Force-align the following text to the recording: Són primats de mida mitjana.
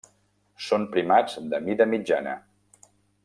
Són 0.67 0.87
primats 0.95 1.37
de 1.53 1.61
mida 1.67 1.87
mitjana. 1.93 2.35